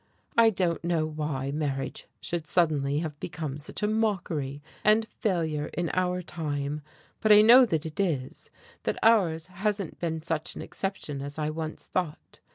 I 0.35 0.49
don't 0.49 0.83
know 0.83 1.05
why 1.05 1.51
marriage 1.51 2.07
should 2.21 2.47
suddenly 2.47 3.01
have 3.01 3.19
become 3.19 3.59
such 3.59 3.83
a 3.83 3.87
mockery 3.87 4.63
and 4.83 5.05
failure 5.19 5.67
in 5.77 5.91
our 5.93 6.23
time, 6.23 6.81
but 7.19 7.31
I 7.31 7.43
know 7.43 7.67
that 7.67 7.85
it 7.85 7.99
is, 7.99 8.49
that 8.81 8.97
ours 9.03 9.45
hasn't 9.45 9.99
been 9.99 10.23
such 10.23 10.55
an 10.55 10.63
exception 10.63 11.21
as 11.21 11.37
I 11.37 11.51
once 11.51 11.83
thought. 11.83 12.39